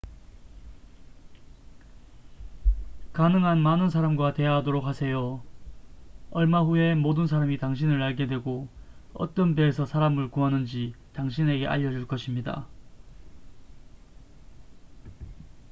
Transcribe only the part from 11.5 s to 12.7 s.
알려줄 것입니다